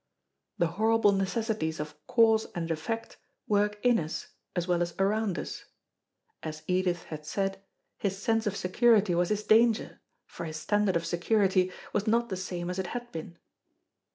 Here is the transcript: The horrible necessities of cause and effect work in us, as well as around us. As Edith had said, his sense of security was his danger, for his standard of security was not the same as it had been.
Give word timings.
The 0.57 0.65
horrible 0.81 1.11
necessities 1.11 1.79
of 1.79 1.93
cause 2.07 2.47
and 2.55 2.71
effect 2.71 3.17
work 3.47 3.77
in 3.85 3.99
us, 3.99 4.29
as 4.55 4.67
well 4.67 4.81
as 4.81 4.95
around 4.97 5.37
us. 5.37 5.65
As 6.41 6.63
Edith 6.65 7.03
had 7.03 7.23
said, 7.23 7.61
his 7.99 8.17
sense 8.17 8.47
of 8.47 8.57
security 8.57 9.13
was 9.13 9.29
his 9.29 9.43
danger, 9.43 10.01
for 10.25 10.47
his 10.47 10.57
standard 10.57 10.95
of 10.95 11.05
security 11.05 11.71
was 11.93 12.07
not 12.07 12.29
the 12.29 12.35
same 12.35 12.71
as 12.71 12.79
it 12.79 12.87
had 12.97 13.11
been. 13.11 13.37